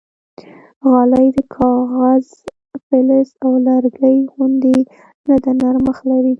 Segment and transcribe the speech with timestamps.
[0.89, 2.25] غالۍ د کاغذ،
[2.85, 4.77] فلز او لرګي غوندې
[5.27, 6.29] نه ده، نرمښت لري.